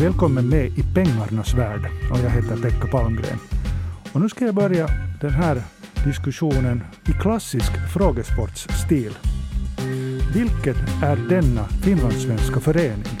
[0.00, 1.90] Välkommen med i pengarnas värld.
[2.10, 3.38] Och jag heter Pekka Palmgren.
[4.12, 4.88] Och nu ska jag börja
[5.20, 5.62] den här
[6.04, 9.12] diskussionen i klassisk frågesportsstil.
[10.34, 13.18] Vilket är denna finlandssvenska förening?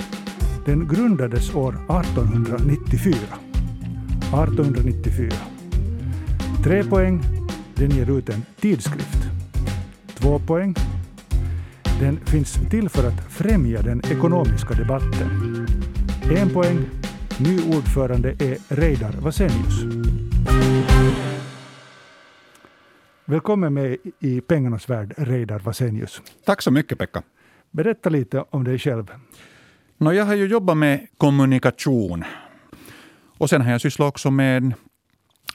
[0.66, 3.14] Den grundades år 1894.
[3.14, 5.32] 1894.
[6.64, 7.22] Tre poäng.
[7.74, 9.22] Den ger ut en tidskrift.
[10.14, 10.74] Två poäng.
[12.00, 15.66] Den finns till för att främja den ekonomiska debatten.
[16.22, 16.78] En poäng.
[17.40, 19.82] Ny ordförande är Reidar Vasenius.
[23.24, 26.22] Välkommen med i pengarnas värld, Reidar Vasenius.
[26.44, 27.22] Tack så mycket, Pekka.
[27.70, 29.06] Berätta lite om dig själv.
[29.98, 32.24] No, jag har ju jobbat med kommunikation.
[33.38, 34.72] Och sen har jag sysslat också med,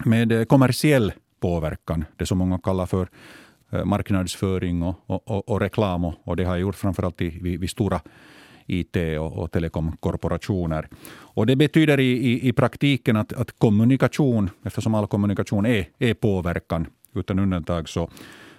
[0.06, 3.08] med kommersiell påverkan, det som många kallar för
[3.72, 6.06] eh, marknadsföring och, och, och reklam.
[6.06, 8.02] Och det har jag gjort framförallt vid, vid stora
[8.66, 10.88] IT och, och telekomkorporationer.
[11.36, 16.14] Och det betyder i, i, i praktiken att, att, kommunikation, eftersom all kommunikation är, är
[16.14, 18.10] påverkan, utan undantag, så,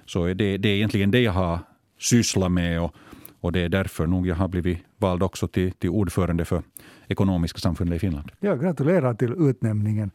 [0.06, 1.58] så är det, det är egentligen det jag har
[1.98, 2.80] sysslat med.
[2.80, 2.94] Och,
[3.40, 6.62] och det är därför nog jag har blivit vald också till, till ordförande för
[7.08, 8.32] Ekonomiska samfundet i Finland.
[8.41, 10.10] Ja, gratulerar till utnämningen.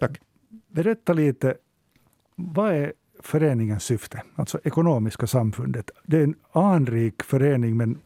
[0.00, 0.20] Tack.
[0.68, 1.54] Berätta lite,
[2.36, 4.22] vad är föreningens syfte?
[4.34, 5.90] Alltså Ekonomiska samfundet.
[6.04, 7.98] Det är en anrik förening men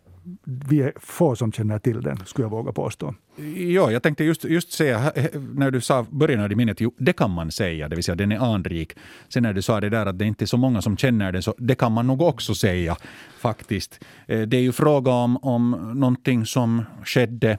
[0.44, 3.14] vi är få som känner till den, skulle jag våga påstå.
[3.56, 5.12] Ja, jag tänkte just, just säga,
[5.54, 8.16] när du sa början av det minnet, jo, det kan man säga, det vill säga
[8.16, 8.92] den är anrik.
[9.28, 11.42] Sen när du sa det där att det inte är så många som känner den,
[11.42, 12.96] så det kan man nog också säga
[13.38, 14.04] faktiskt.
[14.26, 17.58] Eh, det är ju fråga om, om någonting som skedde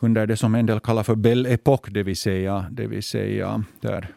[0.00, 3.64] under det som en del kallar för Belle Époque, det vill säga, det vill säga
[3.80, 4.08] där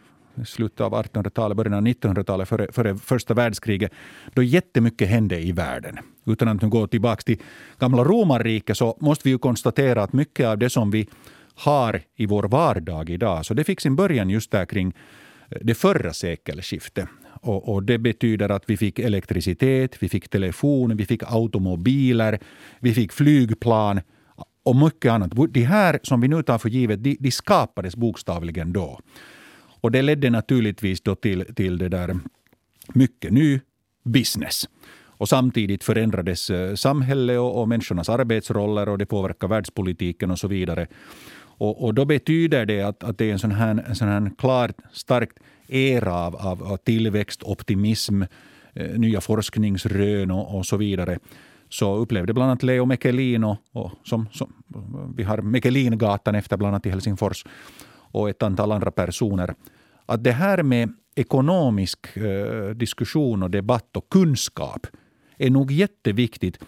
[0.45, 3.92] slutet av 1800-talet, början av 1900-talet, före, före första världskriget,
[4.34, 5.98] då jättemycket hände i världen.
[6.26, 7.38] Utan att gå tillbaka till
[7.80, 11.08] gamla romarriket så måste vi ju konstatera att mycket av det som vi
[11.56, 14.94] har i vår vardag idag, så det fick sin början just där kring
[15.50, 17.09] eh, det förra sekelskiftet.
[17.42, 22.40] Och, och, det betyder att vi fick elektricitet, vi fick telefon, vi fick automobiler,
[22.80, 24.02] vi fick flygplan
[24.63, 25.31] och mycket annat.
[25.50, 29.00] De här som vi nu tar för givet, de, de skapades bokstavligen då.
[29.81, 32.19] Och det ledde naturligtvis då till, till det där
[32.94, 33.59] mycket ny
[34.03, 34.69] business.
[35.19, 40.47] Och samtidigt förändrades eh, samhället och, och människornas arbetsroller och det påverkar världspolitiken och så
[40.47, 40.88] vidare.
[41.59, 44.31] Och, och då betyder det att, att det är en sån här, en sån här
[44.38, 48.22] klart, starkt era av, av, av tillväxt, optimism,
[48.73, 51.19] eh, nya forskningsrön och, och, så vidare.
[51.69, 54.53] Så upplevde bland annat Leo Mekelin, och, och som, som,
[55.18, 57.45] vi har Mekelingatan efter bland annat i Helsingfors,
[58.12, 59.56] och ett antal andra personer.
[60.06, 64.88] Att det här med ekonomisk eh, diskussion och debatt och kunskap
[65.38, 66.59] är nog jätteviktigt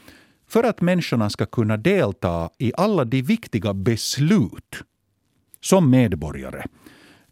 [0.48, 4.84] för att människorna ska kunna delta i alla de viktiga beslut
[5.62, 6.64] som medborgare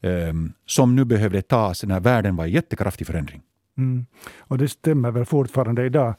[0.02, 0.34] eh,
[0.66, 3.42] som nu behövde tas när världen var i jättekraftig förändring.
[3.78, 4.06] Mm.
[4.38, 6.16] Och det stämmer väl fortfarande idag?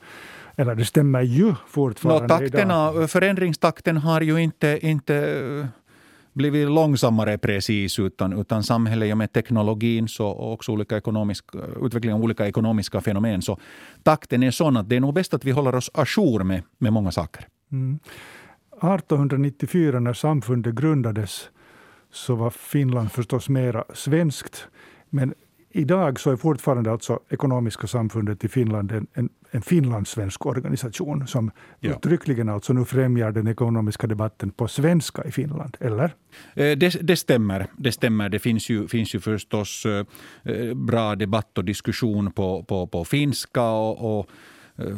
[0.56, 3.10] Eller det stämmer ju fortfarande no, takterna, idag.
[3.10, 5.68] Förändringstakten har ju inte, inte
[6.32, 11.44] blivit långsammare precis, utan, utan samhället med teknologin så, och också olika ekonomisk,
[11.82, 13.42] utvecklingen av olika ekonomiska fenomen.
[13.42, 13.58] Så
[14.02, 16.92] takten är sån att det är nog bäst att vi håller oss ajour med, med
[16.92, 17.46] många saker.
[17.72, 17.98] Mm.
[18.82, 21.50] 1894 när samfundet grundades
[22.12, 24.68] så var Finland förstås mera svenskt.
[25.10, 25.34] Men
[25.70, 31.50] idag så är fortfarande alltså Ekonomiska samfundet i Finland en, en, en finlandssvensk organisation som
[31.80, 31.90] ja.
[31.90, 36.04] uttryckligen alltså nu främjar den ekonomiska debatten på svenska i Finland, eller?
[36.54, 37.66] Eh, det, det, stämmer.
[37.76, 38.28] Det stämmer.
[38.28, 39.86] Det finns ju, finns ju förstås
[40.42, 44.26] eh, bra debatt och diskussion på, på, på finska och, och
[44.76, 44.96] eh,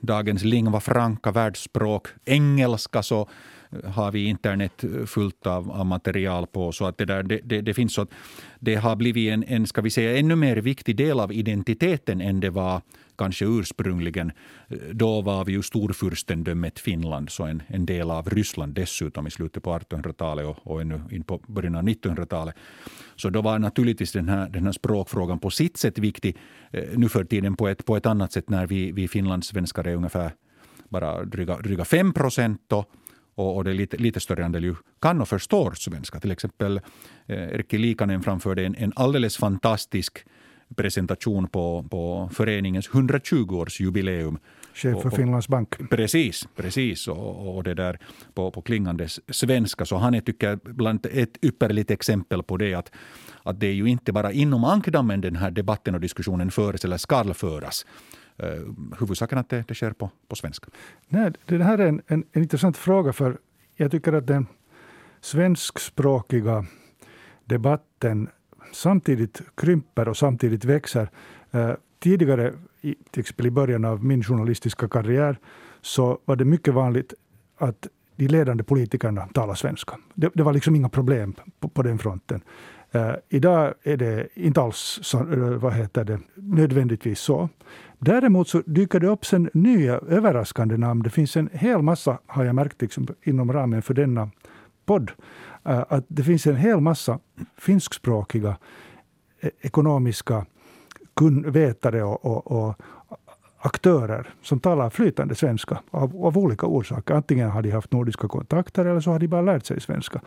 [0.00, 3.02] dagens lingva franca, världsspråk, engelska.
[3.02, 3.28] så
[3.84, 6.72] har vi internet fullt av, av material på.
[6.72, 8.10] Så att det, där, det, det, det, finns så att
[8.60, 12.40] det har blivit en, en, ska vi säga, ännu mer viktig del av identiteten än
[12.40, 12.82] det var
[13.18, 14.32] kanske ursprungligen.
[14.92, 19.62] Då var vi ju storfurstendömet Finland, så en, en del av Ryssland dessutom i slutet
[19.62, 22.54] på 1800-talet och, och ännu in på början av 1900-talet.
[23.16, 26.36] Så då var naturligtvis den här, den här språkfrågan på sitt sätt viktig.
[26.70, 29.94] Eh, nu för tiden på ett, på ett annat sätt när vi, vi finlandssvenskar är
[29.94, 30.32] ungefär
[30.88, 32.72] bara dryga, dryga 5 procent
[33.34, 36.20] och, och det är lite, lite större andel ju kan och förstår svenska.
[36.20, 36.80] Till exempel
[37.26, 40.24] eh, Erkki Liikanen framförde en, en alldeles fantastisk
[40.76, 44.38] presentation på, på föreningens 120-årsjubileum.
[44.74, 45.90] Chef för Finlands Bank.
[45.90, 47.08] Precis, precis.
[47.08, 47.98] Och, och det där
[48.34, 49.84] på, på klingande svenska.
[49.84, 52.92] Så han är, tycker bland ett ypperligt exempel på det att,
[53.42, 56.96] att det är ju inte bara inom ankdammen den här debatten och diskussionen förs eller
[56.96, 57.86] ska föras
[58.36, 58.48] Eh,
[58.98, 60.66] huvudsaken att det, det sker på, på svenska.
[61.08, 63.38] Nej, det här är en, en, en, intressant fråga, för
[63.76, 64.46] jag tycker att den
[65.20, 66.66] svenskspråkiga
[67.44, 68.28] debatten
[68.72, 71.10] samtidigt krymper och samtidigt växer.
[71.50, 72.52] Eh, tidigare,
[73.10, 75.38] till exempel i början av min journalistiska karriär,
[75.80, 77.14] så var det mycket vanligt
[77.58, 77.86] att
[78.16, 79.98] de ledande politikerna talar svenska.
[80.14, 82.42] Det, det var liksom inga problem på, på den fronten.
[82.94, 87.48] Uh, idag är det inte alls så, eh, vad heter det, nödvändigtvis så.
[87.98, 91.02] Däremot så dyker det upp sen nya överraskande namn.
[91.02, 94.30] Det finns en hel massa, har jag märkt liksom, inom ramen för denna
[94.86, 95.10] podd,
[95.68, 97.18] uh, att det finns en hel massa
[97.58, 98.56] finskspråkiga
[99.60, 100.46] ekonomiska
[101.46, 102.74] vetare och, och, och,
[103.64, 107.14] aktörer som talar flytande svenska av, av, olika orsaker.
[107.14, 110.20] Antingen har de haft nordiska kontakter eller så har de bara lärt sig svenska.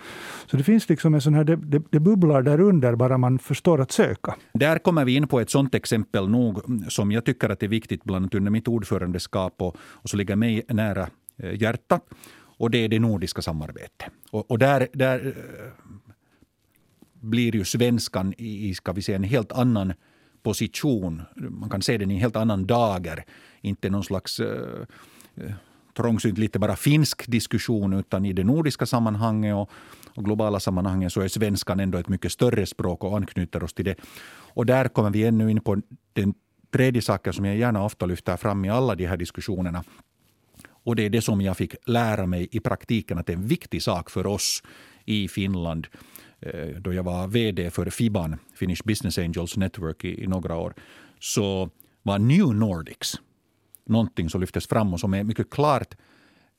[0.48, 3.40] Så det finns liksom en sån här, det, det, det bubblar där under bara man
[3.40, 4.36] förstår att söka.
[4.54, 7.68] Där kommer vi in på ett sånt exempel nog mm, som jag tycker att är
[7.68, 12.04] viktigt bland annat under mitt ordförandeskap och, och så ligger mig nära eh, hjärtat.
[12.58, 14.10] Och det är det nordiska samarbetet.
[14.32, 15.94] Och, och där, där eh,
[17.14, 19.94] blir ju svenskan i, ska vi säga, en helt annan
[20.45, 21.21] position.
[21.36, 23.25] Man kan se den i en helt annan dager.
[23.62, 24.86] Inte någon slags eh,
[25.36, 25.53] eh,
[25.97, 29.69] trångsynt, lite bara finsk diskussion utan i det nordiska sammanhanget och,
[30.15, 33.86] och, globala sammanhanget så är svenskan ändå ett mycket större språk och anknyter oss till
[33.86, 33.95] det.
[34.56, 35.81] Och där kommer vi ännu in på
[36.13, 36.33] den
[36.71, 39.83] tredje saken som jag gärna ofta lyfter fram i alla de här diskussionerna.
[40.68, 43.48] Och det är det som jag fick lära mig i praktiken att det är en
[43.48, 44.63] viktig sak för oss
[45.06, 45.88] i Finland
[46.40, 50.74] Eh, då jag var vd för FIBAN, Finnish Business Angels Network, i, i några år,
[51.20, 51.70] så
[52.04, 53.16] var New Nordics
[53.86, 55.96] någonting som lyftes fram och som är mycket klart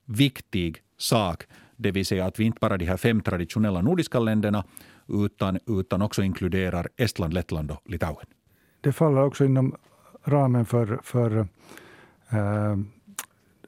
[0.05, 1.45] viktig sak.
[1.77, 4.65] Det vill säga att vi inte bara de här fem traditionella nordiska länderna
[5.09, 8.27] utan, utan också inkluderar Estland, Lettland och Litauen.
[8.81, 9.77] Det faller också inom
[10.25, 11.47] ramen för, för äh,
[12.31, 12.77] Eh,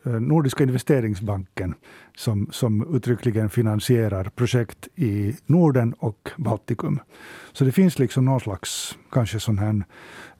[0.02, 1.74] Nordiska investeringsbanken
[2.16, 7.00] som, som uttryckligen finansierar projekt i Norden och Baltikum.
[7.52, 9.84] Så det finns liksom någon slags kanske sån här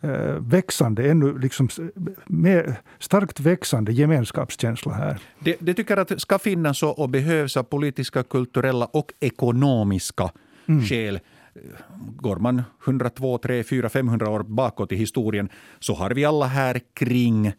[0.00, 1.68] eh, växande, ännu liksom
[2.26, 5.18] mer starkt växande gemenskapskänsla här.
[5.38, 10.30] Det, det tycker att ska finnas och behövs av politiska, kulturella och ekonomiska
[10.68, 10.84] mm.
[10.84, 11.20] skäl
[12.16, 16.80] går man 102, 3, 4, 500 år bakåt i historien så har vi alla här
[16.94, 17.52] kring eh,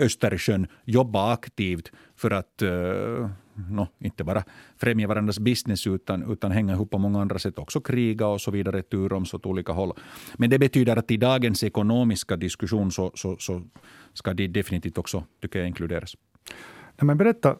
[0.00, 3.30] Östersjön jobba aktivt för att eh,
[3.70, 4.44] no, inte bara
[4.76, 8.50] främja varandras business utan, utan hänga ihop på många andra sätt, också kriga och så
[8.50, 9.92] vidare tur om så åt olika håll.
[10.34, 13.62] Men det betyder att i dagens ekonomiska diskussion så, så, så
[14.12, 16.16] ska de definitivt också, tycker jag, inkluderas.
[16.96, 17.56] Nej, men berätta,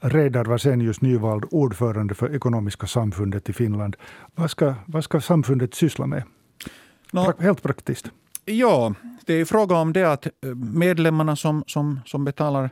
[0.00, 3.96] Reidar Vasenius, nyvald ordförande för Ekonomiska samfundet i Finland.
[4.34, 6.22] Vad ska, vad ska samfundet syssla med?
[7.12, 8.10] No, Helt praktiskt.
[8.46, 8.94] Ja,
[9.26, 12.70] det är fråga om det att eh, medlemmarna som, som, som betalar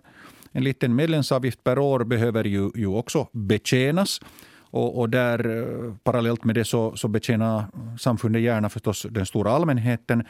[0.53, 4.21] en liten medlemsavgift per år behöver ju, ju också betjänas.
[4.61, 7.65] Och, och där, eh, parallellt med det så, så betjänar
[8.01, 10.25] samfundet gärna förstås den stora allmänheten.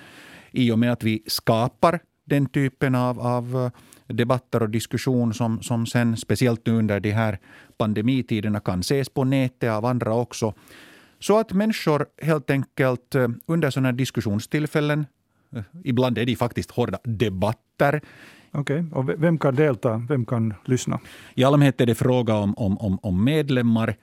[0.50, 3.72] I och med att vi skapar den typen av, av
[4.08, 7.38] eh, debatter och diskussion som, som sen, speciellt nu under de här
[7.76, 10.54] pandemitiderna, kan ses på nätet av andra också.
[11.18, 15.06] Så att människor helt enkelt eh, under sådana diskussionstillfällen
[15.84, 18.00] Ibland är det faktiskt hårda debatter.
[18.54, 18.98] Okej, okay.
[18.98, 20.06] och vem kan delta?
[20.08, 21.00] Vem kan lyssna?
[21.34, 23.96] I allmänhet är det fråga om, om, om, om medlemmar.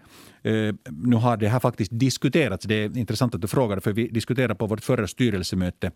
[0.46, 2.66] Uh, nu har det här faktiskt diskuterats.
[2.66, 5.92] Det är intressant att du frågar, för vi diskuterade på vårt förra styrelsemöte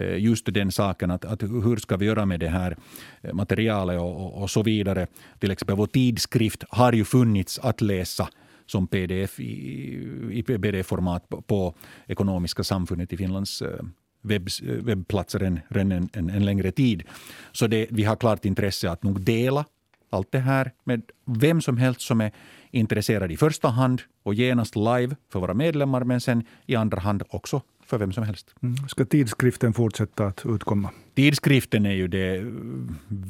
[0.00, 2.76] uh, just den saken, att, att, hur ska vi göra med det här
[3.32, 5.06] materialet och, och, och så vidare.
[5.38, 8.28] Till exempel vår tidskrift har ju funnits att läsa
[8.66, 9.48] som pdf i,
[10.32, 11.74] i pdf-format på, på
[12.06, 13.68] Ekonomiska samfundet i Finlands uh,
[14.28, 17.02] webb, webbplatser en, en, en, en, längre tid.
[17.52, 19.64] Så det, vi har klart intresse att nog dela
[20.10, 22.32] allt det här med vem som helst som är
[22.70, 27.22] intresserad i första hand och genast live för våra medlemmar men sen i andra hand
[27.28, 28.54] också för vem som helst.
[28.62, 28.88] Mm.
[28.88, 30.90] Ska tidskriften fortsätta att utkomma?
[31.14, 32.44] Tidskriften är ju det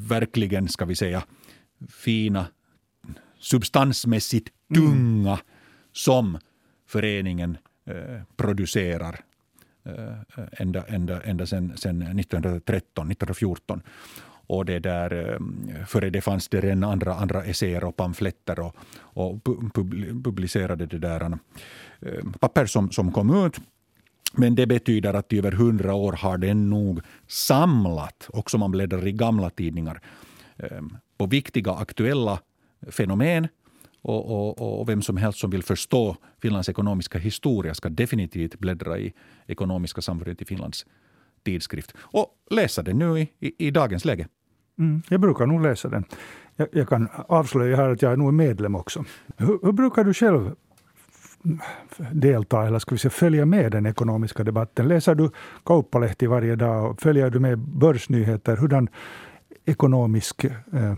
[0.09, 1.23] verkligen, ska vi säga,
[1.89, 2.47] fina,
[3.39, 5.39] substansmässigt tunga mm.
[5.93, 6.39] som
[6.87, 9.21] föreningen eh, producerar
[9.89, 13.83] Eh, ända, ända, ända sedan 1913, 1914.
[14.47, 18.77] Och det där, eh, före det fanns det redan andra, andra essäer och pamfletter och,
[18.99, 19.45] och
[20.25, 21.39] publicerade det där
[22.01, 23.61] eh, papper som, som kom ut.
[24.33, 28.71] Men det betyder att i över hundra år har den nog samlat, också om man
[28.71, 30.01] bläddrar i gamla tidningar,
[31.19, 32.41] på viktiga aktuella
[32.91, 33.49] fenomen
[34.03, 38.99] och, och, och, vem som helst som vill förstå Finlands ekonomiska historia ska definitivt bläddra
[38.99, 39.13] i
[39.47, 40.87] Ekonomiska samfundet i Finlands
[41.45, 44.29] tidskrift och läsa den nu i, i, i dagens läge.
[44.79, 46.05] Mm, jag brukar nog läsa den.
[46.57, 49.05] jag, jag kan avslöja här att jag är nog medlem också.
[49.37, 50.55] Hur, hur brukar du själv
[52.13, 54.89] delta eller ska vi säga, följa med den ekonomiska debatten?
[54.89, 55.31] Läser du
[55.65, 58.57] Kauppalehti varje dag följer du med börsnyheter?
[58.57, 58.89] Hurdan
[59.65, 60.95] ekonomisk eh,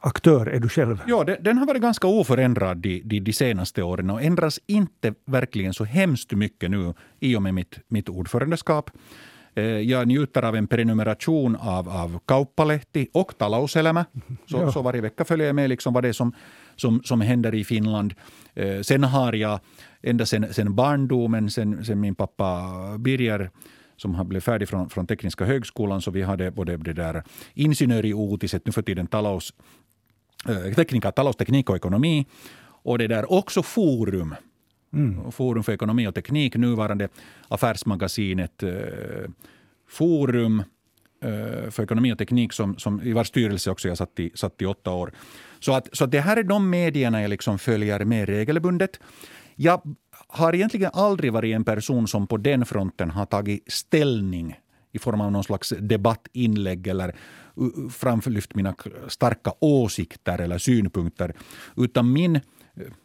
[0.00, 1.00] aktör är du själv?
[1.06, 5.74] Ja, den har varit ganska oförändrad de, de, de, senaste åren och ändras inte verkligen
[5.74, 8.90] så hemskt mycket nu i och med mitt, mitt ordförandeskap.
[9.54, 14.04] Eh, jag njuter av en prenumeration av, av Kauppalehti och Talouselämä.
[14.46, 14.72] Så, ja.
[14.72, 16.32] så varje vecka följer jag med liksom vad det är som,
[16.76, 18.14] som, som händer i Finland.
[18.54, 19.60] Eh, sen har jag
[20.02, 22.62] ända sen, sen barndomen, sen, sen min pappa
[22.98, 23.50] Birger
[23.96, 27.22] som har blivit färdig från, från Tekniska högskolan, så vi hade både det där
[27.54, 29.54] ingenjör i Otiset, nu för tiden talous,
[30.48, 32.26] äh, teknika, talousteknik och ekonomi.
[32.84, 34.34] Och det där också Forum,
[34.92, 35.32] mm.
[35.32, 37.08] Forum för ekonomi och teknik, nuvarande
[37.48, 38.70] affärsmagasinet äh,
[39.88, 40.62] Forum
[41.24, 44.62] äh, för ekonomi och teknik som, som i vars styrelse också jag satt i, satt
[44.62, 45.12] i åtta år.
[45.60, 49.00] Så, att, så att det här är de medierna jag liksom följer med regelbundet.
[49.56, 54.56] Jag har egentligen aldrig varit en person som på den fronten har tagit ställning
[54.92, 57.16] i form av någon slags debattinlägg eller
[57.90, 58.74] framlyft mina
[59.08, 61.34] starka åsikter eller synpunkter.
[61.76, 62.40] Utan min,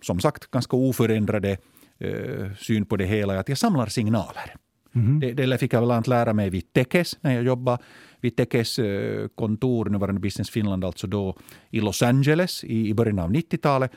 [0.02, 1.58] som sagt, ganska oförändrade
[2.00, 4.56] eh, syn på det hela är att jag samlar signaler.
[4.96, 5.20] Mm.
[5.20, 7.84] Det, det fick jag bland annat lära mig vid Tekes när jag jobbade
[8.22, 11.38] vid Tekes eh, kontor, nuvarande Business Finland, alltså då
[11.70, 13.92] i Los Angeles i, i början av 90-talet.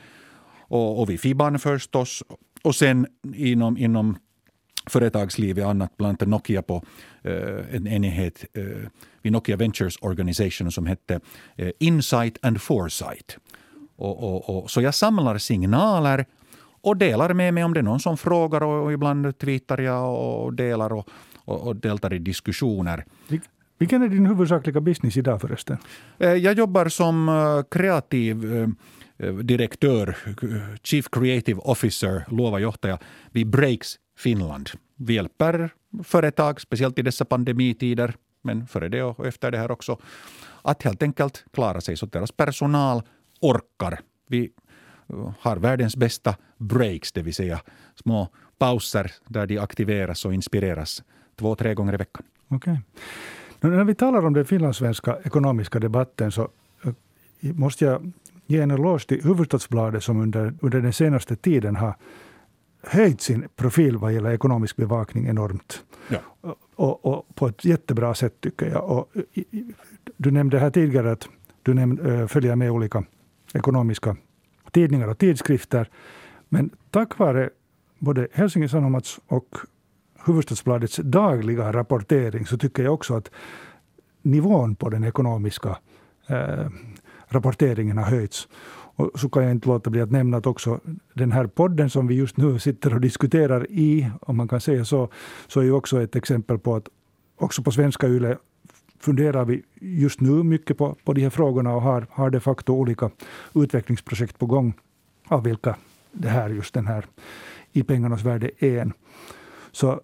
[0.59, 2.23] Och, och vid Fiban förstås
[2.63, 4.17] och sen inom, inom
[4.89, 6.83] företagsliv och annat, bland annat Nokia på
[7.21, 8.63] eh, en enhet eh,
[9.21, 11.19] vid Nokia Ventures Organization som hette
[11.55, 13.37] eh, Insight and Foresight.
[13.95, 16.25] Och, och, och, så jag samlar signaler
[16.81, 20.53] och delar med mig om det är någon som frågar och, ibland tweetar jag och
[20.53, 21.09] delar och,
[21.45, 23.05] och, deltar i diskussioner.
[23.77, 25.77] Vilken är din huvudsakliga business idag förresten?
[26.17, 28.45] Jag jobbar som kreativ
[29.17, 30.17] Eh, direktör,
[30.83, 32.99] Chief Creative Officer, luova johtaja
[33.31, 34.69] vid Breaks Finland.
[34.95, 35.69] Vi hjälper
[36.03, 39.99] företag, speciellt i dessa pandemitider, men före det och efter det här också,
[40.61, 43.01] att helt enkelt klara sig så att deras personal
[43.41, 43.99] orkar.
[44.27, 44.51] Vi
[45.09, 47.61] eh, har världens bästa breaks, det vill säga
[47.95, 51.03] små pauser där de aktiveras och inspireras
[51.35, 52.23] två, tre gånger i veckan.
[52.49, 52.77] Okay.
[53.59, 56.49] När vi talar om den finlandssvenska ekonomiska debatten så
[56.83, 56.93] eh,
[57.53, 58.11] måste jag
[58.45, 61.95] ge en eloge till Hufvudstadsbladet som under, under den senaste tiden har
[62.83, 65.83] höjt sin profil vad gäller ekonomisk bevakning enormt.
[66.07, 66.17] Ja.
[66.75, 68.89] Och, och, på ett jättebra sätt tycker jag.
[68.89, 69.09] Och,
[70.17, 71.29] du nämnde här tidigare att
[71.63, 73.03] du nämnde, följer med olika
[73.53, 74.15] ekonomiska
[74.71, 75.89] tidningar och tidskrifter.
[76.49, 77.49] Men tack vare
[77.99, 79.57] både Helsingin Sanomats och
[80.25, 83.31] Hufvudstadsbladets dagliga rapportering så tycker jag också att
[84.21, 85.77] nivån på den ekonomiska
[86.27, 86.67] eh,
[87.33, 88.47] rapporteringen har höjts.
[88.95, 90.79] Och så kan jag inte låta bli att nämna att också
[91.13, 94.85] den här podden som vi just nu sitter och diskuterar i, om man kan säga
[94.85, 95.09] så,
[95.47, 96.89] så är ju också ett exempel på att
[97.37, 98.37] också på svenska YLE
[98.99, 102.73] funderar vi just nu mycket på, på de här frågorna och har, har de facto
[102.73, 103.09] olika
[103.55, 104.73] utvecklingsprojekt på gång,
[105.27, 105.75] av vilka
[106.11, 107.05] det här, just den här
[107.71, 108.93] i pengarnas värde är en.
[109.71, 110.01] Så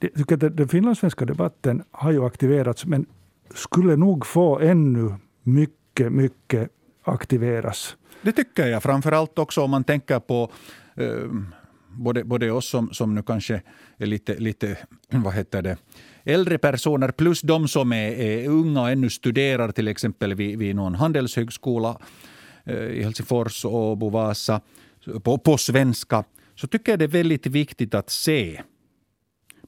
[0.00, 3.06] jag tycker att den finlandssvenska debatten har ju aktiverats, men
[3.54, 6.70] skulle nog få ännu mycket mycket, mycket
[7.04, 7.96] aktiveras.
[8.22, 10.50] Det tycker jag, framförallt också om man tänker på
[10.96, 11.28] eh,
[11.88, 13.62] både, både oss som, som nu kanske
[13.98, 14.76] är lite, lite
[15.10, 15.76] vad heter det,
[16.24, 20.76] äldre personer plus de som är, är unga och ännu studerar till exempel vid, vid
[20.76, 21.98] någon handelshögskola
[22.64, 24.60] eh, i Helsingfors, och Bovasa
[25.22, 28.62] på, på svenska så tycker jag det är väldigt viktigt att se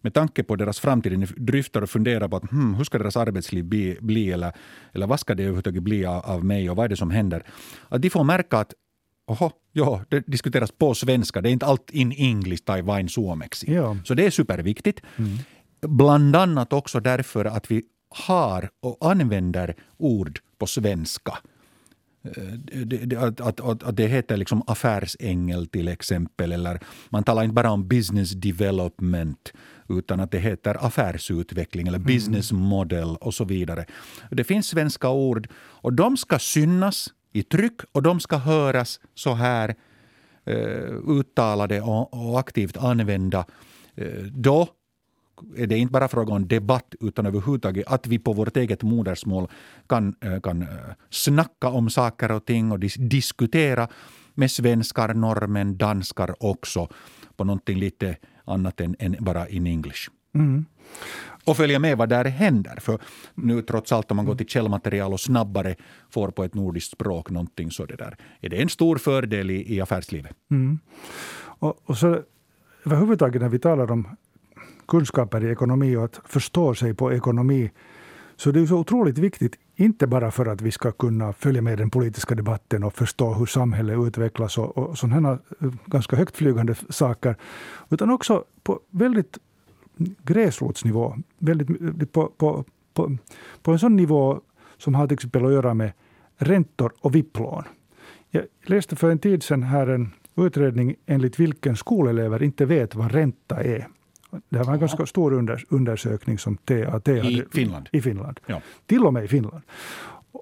[0.04, 3.16] med tanke på deras framtid, ni dryftar och funderar på att, hmm, hur ska deras
[3.16, 4.52] arbetsliv bli, bli eller,
[4.92, 7.42] eller vad ska det överhuvudtaget bli av, av mig och vad är det som händer?
[7.88, 8.74] Att de får märka att
[9.26, 11.40] Oho, ja, det diskuteras på svenska.
[11.40, 13.74] Det är inte allt in English tai vain suomeksi.
[13.74, 13.96] Ja.
[14.04, 15.00] Så det är superviktigt.
[15.16, 15.38] Mm.
[15.80, 17.82] Bland annat också därför att vi
[18.26, 21.38] har och använder ord på svenska.
[22.24, 22.42] Eh,
[22.84, 26.52] det, att, att, att, det heter liksom affärsängel till exempel.
[26.52, 29.52] Eller man talar inte bara om business development
[29.88, 32.06] utan att det heter affärsutveckling eller mm.
[32.06, 33.84] business model och så vidare.
[34.30, 39.34] Det finns svenska ord och de ska synas i tryck och de ska höras så
[39.34, 39.74] här
[40.44, 43.46] eh, uttalade och, och aktivt använda.
[43.94, 44.68] Eh, då
[45.56, 49.48] är det inte bara fråga om debatt utan överhuvudtaget att vi på vårt eget modersmål
[49.86, 50.68] kan, eh, kan eh,
[51.10, 53.88] snacka om saker och ting och dis diskutera
[54.34, 56.88] med svenskar, norrmän, danskar också
[57.36, 60.10] på någonting lite annat än, än bara in English.
[60.34, 60.64] Mm.
[61.44, 62.76] Och följa med vad där händer.
[62.80, 62.98] För
[63.34, 65.74] nu trots allt om man går till källmaterial och snabbare
[66.10, 69.74] får på ett nordiskt språk någonting så det där, är det en stor fördel i,
[69.74, 70.36] i affärslivet.
[70.50, 70.78] Mm.
[71.36, 72.22] Och, och så
[72.84, 74.08] överhuvudtaget när vi talar om
[74.88, 77.70] kunskaper i ekonomi och att förstå sig på ekonomi
[78.36, 81.78] så det är så otroligt viktigt, inte bara för att vi ska kunna följa med
[81.78, 87.36] den politiska debatten och förstå hur samhället utvecklas och, och sådana eh, ganska högtflygande saker,
[87.90, 89.38] utan också på väldigt
[90.22, 92.64] gräsrotsnivå, väldigt, på, på,
[92.94, 93.16] på,
[93.62, 94.40] på en sån nivå
[94.78, 95.92] som har till exempel att göra med
[96.36, 97.64] räntor och vipplån.
[98.30, 103.12] Jag läste för en tid sedan här en utredning enligt vilken skolelever inte vet vad
[103.12, 103.88] ränta är.
[104.48, 107.18] Det här var en ganska stor under, undersökning som TAT hade.
[107.18, 107.88] I Finland?
[107.92, 108.40] I Finland.
[108.46, 108.60] Ja.
[108.86, 109.62] Till och med i Finland.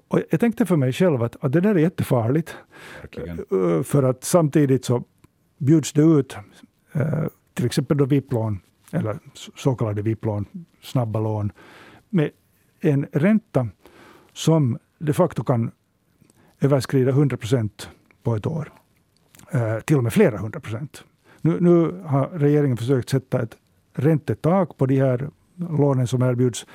[0.07, 2.55] Och jag tänkte för mig själv att, att det där är jättefarligt.
[3.01, 3.39] Verkligen.
[3.39, 5.03] Eh, för att samtidigt så
[5.57, 6.35] bjuds det ut
[6.93, 7.23] eh,
[7.53, 8.59] till exempel då VIP-lån,
[8.91, 9.19] eller
[9.55, 10.45] så kallade VIP-lån,
[10.81, 11.51] snabba lån,
[12.09, 12.29] med
[12.79, 13.67] en ränta
[14.33, 15.71] som de facto kan
[16.61, 17.89] överskrida 100 procent
[18.23, 18.71] på ett år.
[19.51, 21.03] Eh, till och med flera hundra procent.
[21.41, 23.57] Nu, nu har regeringen försökt sätta ett
[23.93, 26.65] räntetak på de här lånen som erbjuds.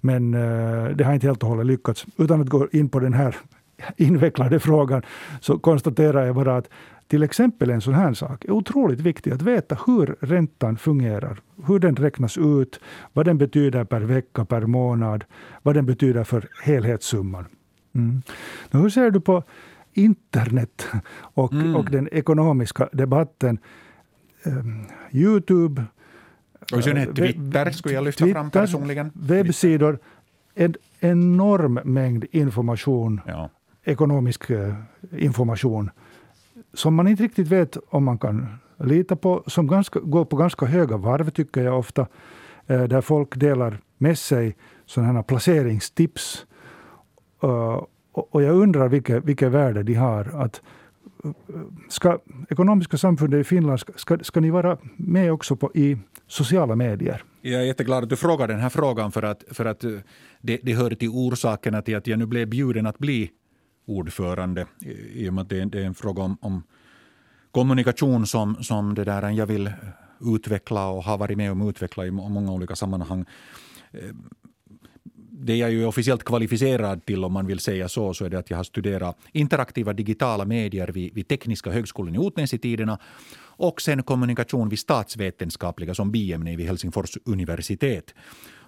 [0.00, 2.06] Men eh, det har inte helt och hållet lyckats.
[2.16, 3.36] Utan att gå in på den här
[3.96, 5.02] invecklade frågan
[5.40, 6.68] så konstaterar jag bara att
[7.06, 9.32] till exempel en sån här sak är otroligt viktig.
[9.32, 12.80] Att veta hur räntan fungerar, hur den räknas ut,
[13.12, 15.24] vad den betyder per vecka, per månad,
[15.62, 17.46] vad den betyder för helhetssumman.
[17.94, 18.22] Mm.
[18.70, 19.42] hur ser du på
[19.92, 21.76] internet och, mm.
[21.76, 23.58] och den ekonomiska debatten?
[24.44, 25.84] Um, Youtube,
[26.72, 29.10] och i Twitter skulle jag lyfta Twitter, fram personligen.
[29.14, 29.98] Webbsidor,
[30.54, 33.50] en enorm mängd information, ja.
[33.84, 34.74] ekonomisk eh,
[35.16, 35.90] information,
[36.74, 40.66] som man inte riktigt vet om man kan lita på, som ganska, går på ganska
[40.66, 42.06] höga varv tycker jag ofta,
[42.66, 46.46] eh, där folk delar med sig sådana här placeringstips.
[47.44, 50.24] Uh, och jag undrar vilket, vilket värde de har.
[50.44, 50.62] Att,
[51.88, 52.18] ska
[52.50, 57.24] Ekonomiska samfundet i Finland, ska, ska ni vara med också på, i sociala medier?
[57.40, 59.90] Jag är jätteglad att du frågar den här frågan för att, för att eh,
[60.40, 63.30] det, det hör till orsakerna till att jag nu blev bjuden att bli
[63.86, 64.66] ordförande.
[65.12, 66.62] I och med att det, det är en fråga om, om
[67.50, 69.72] kommunikation som, som det där jag vill
[70.20, 73.24] utveckla och har varit med om att utveckla i många olika sammanhang.
[73.90, 74.10] Eh,
[75.44, 78.50] det jag är officiellt kvalificerad till, om man vill säga så, så är det att
[78.50, 82.98] jag har studerat interaktiva digitala medier vid, vid Tekniska högskolan i Otnäs i tiderna
[83.40, 88.14] och sen kommunikation vid statsvetenskapliga som biämne vid Helsingfors universitet.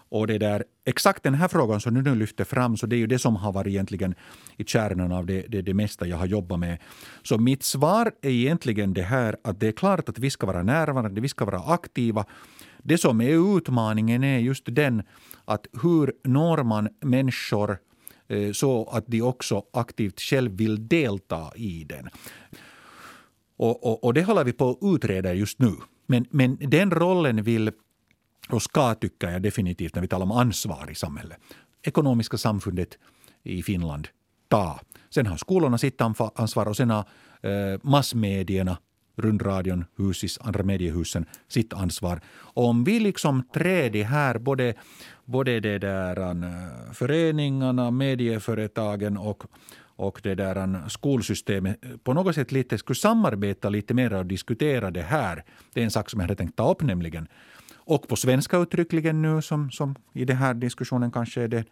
[0.08, 2.98] Och det där, exakt den här frågan som du nu lyfter fram, så det är
[2.98, 4.14] ju det som har varit egentligen
[4.56, 6.78] i kärnan av det, det, det mesta jag har jobbat med.
[7.22, 10.62] Så mitt svar är egentligen det här att det är klart att vi ska vara
[10.62, 12.24] närvarande, vi ska vara aktiva.
[12.86, 15.02] Det som är utmaningen är just den
[15.44, 17.78] att hur når man människor
[18.28, 22.08] eh, så att de också aktivt själv vill delta i den.
[23.56, 25.72] Och, och, och, det håller vi på att utreda just nu.
[26.06, 27.72] Men, men den rollen vill
[28.48, 31.38] och ska, tycker jag definitivt, när vi talar om ansvar i samhället,
[31.82, 32.98] ekonomiska samfundet
[33.42, 34.08] i Finland
[34.48, 34.80] ta.
[35.10, 36.00] Sen har skolorna sitt
[36.34, 37.04] ansvar och sen har
[37.42, 38.78] eh, massmedierna,
[39.16, 42.20] rundradion, husis, andra mediehusen sitt ansvar.
[42.29, 44.74] Och om vi liksom träder här, både,
[45.24, 49.44] både det där, eh, föreningarna, medieföretagen och
[49.96, 54.90] och det där eh, skolsystemet på något sätt lite skulle samarbeta lite mer och diskutera
[54.90, 55.44] det här.
[55.72, 57.29] Det är en sak som jag hade tänkt ta upp nämligen.
[57.87, 61.64] Och på svenska uttryckligen nu, som, som i den här diskussionen kanske är det,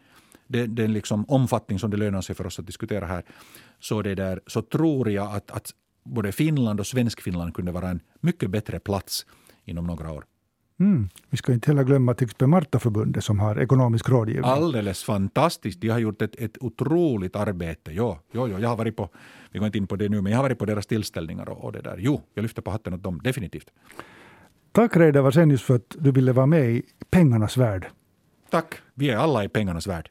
[0.46, 3.24] den, den liksom omfattning som det lönar sig för oss att diskutera här,
[3.80, 8.00] så, det där, så tror jag att, att både Finland och Svenskfinland kunde vara en
[8.20, 9.26] mycket bättre plats
[9.64, 10.24] inom några år.
[10.80, 11.08] Mm.
[11.30, 14.50] Vi ska inte heller glömma till exempel Martaförbundet som har ekonomisk rådgivning.
[14.50, 15.80] Alldeles fantastiskt.
[15.80, 17.90] De har gjort ett, ett otroligt arbete.
[17.92, 19.08] Jo, jo, jo, jag har varit på,
[19.50, 21.64] vi går inte in på det nu, men jag har varit på deras tillställningar och,
[21.64, 21.96] och det där.
[21.98, 23.70] Jo, jag lyfter på hatten åt dem, definitivt.
[24.72, 27.86] Tack Reidar Vasenius för att du ville vara med i pengarnas värld.
[28.50, 28.74] Tack.
[28.94, 30.10] Vi är alla i pengarnas värld.